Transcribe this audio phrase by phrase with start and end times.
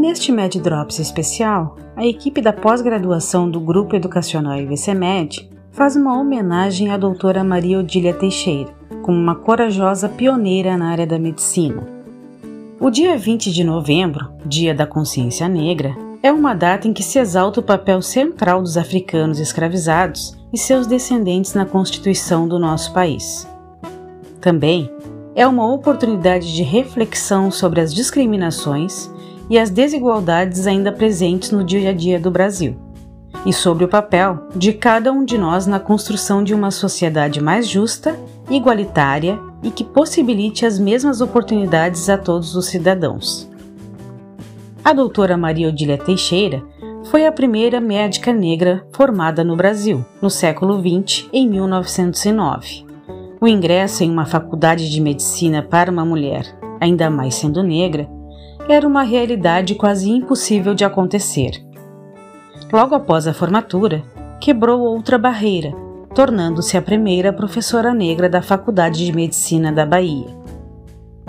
[0.00, 6.90] Neste Med Drops especial, a equipe da pós-graduação do Grupo Educacional IVCMed faz uma homenagem
[6.90, 8.70] à doutora Maria Odília Teixeira,
[9.02, 11.86] como uma corajosa pioneira na área da medicina.
[12.80, 17.18] O dia 20 de novembro, Dia da Consciência Negra, é uma data em que se
[17.18, 23.46] exalta o papel central dos africanos escravizados e seus descendentes na constituição do nosso país.
[24.40, 24.90] Também
[25.34, 29.10] é uma oportunidade de reflexão sobre as discriminações
[29.50, 32.76] e as desigualdades ainda presentes no dia a dia do Brasil,
[33.44, 37.66] e sobre o papel de cada um de nós na construção de uma sociedade mais
[37.66, 38.16] justa,
[38.48, 43.50] igualitária e que possibilite as mesmas oportunidades a todos os cidadãos.
[44.84, 46.62] A doutora Maria Odília Teixeira
[47.04, 52.86] foi a primeira médica negra formada no Brasil, no século XX, em 1909.
[53.40, 56.46] O ingresso em uma faculdade de medicina para uma mulher,
[56.80, 58.08] ainda mais sendo negra,
[58.72, 61.60] era uma realidade quase impossível de acontecer.
[62.72, 64.02] Logo após a formatura,
[64.40, 65.74] quebrou outra barreira,
[66.14, 70.28] tornando-se a primeira professora negra da Faculdade de Medicina da Bahia.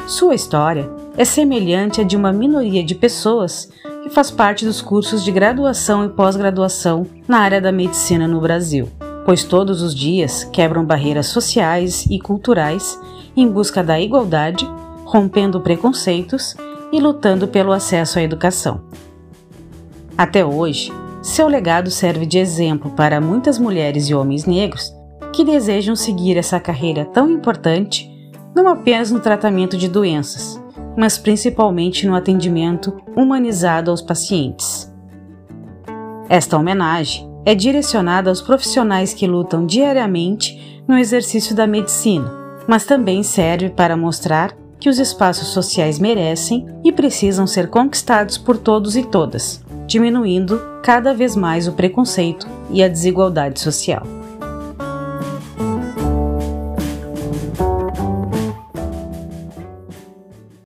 [0.06, 3.72] Sua história é semelhante à de uma minoria de pessoas
[4.04, 8.88] que faz parte dos cursos de graduação e pós-graduação na área da medicina no Brasil,
[9.26, 13.00] pois todos os dias quebram barreiras sociais e culturais
[13.36, 14.70] em busca da igualdade,
[15.06, 16.56] rompendo preconceitos
[16.92, 18.82] e lutando pelo acesso à educação.
[20.18, 24.94] Até hoje, seu legado serve de exemplo para muitas mulheres e homens negros
[25.34, 28.10] que desejam seguir essa carreira tão importante,
[28.56, 30.62] não apenas no tratamento de doenças,
[30.98, 34.92] mas principalmente no atendimento humanizado aos pacientes.
[36.28, 42.32] Esta homenagem é direcionada aos profissionais que lutam diariamente no exercício da medicina,
[42.68, 48.58] mas também serve para mostrar que os espaços sociais merecem e precisam ser conquistados por
[48.58, 54.21] todos e todas, diminuindo cada vez mais o preconceito e a desigualdade social.